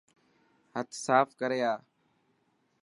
[0.75, 1.79] هٿ صاف ڪري آءِ.